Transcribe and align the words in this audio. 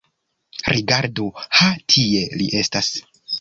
Rigardu: 0.75 1.27
ha 1.59 1.69
tie 1.95 2.25
li 2.41 2.49
estas. 2.63 2.91